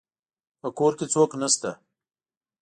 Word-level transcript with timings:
په 0.61 0.67
کور 0.77 0.93
کي 0.99 1.05
څوک 1.13 1.31
نسته 1.41 1.71